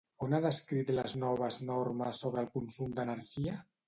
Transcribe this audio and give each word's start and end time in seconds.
On 0.27 0.31
ha 0.35 0.37
descrit 0.43 0.87
les 0.99 1.13
noves 1.23 1.57
normes 1.67 2.21
sobre 2.23 2.41
el 2.45 2.49
consum 2.57 2.97
d'energia? 3.01 3.55